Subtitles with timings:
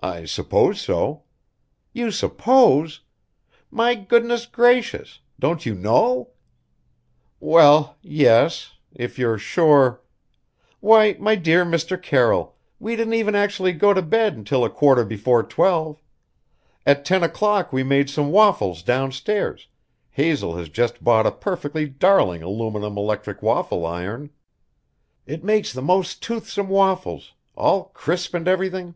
[0.00, 1.24] "I suppose so."
[1.92, 3.00] "You suppose?
[3.70, 5.20] My goodness gracious!
[5.38, 6.30] Don't you know?"
[7.40, 8.72] "Well yes.
[8.94, 10.00] If you're sure"
[10.80, 12.02] "Why, my dear Mr.
[12.02, 16.00] Carroll, we didn't even actually go to bed until a quarter before twelve.
[16.86, 19.68] At ten o'clock we made some waffles downstairs
[20.12, 24.30] Hazel has just bought a perfectly darling aluminum electric waffle iron.
[25.26, 28.94] It makes the most toothsome waffles all crisp and everything.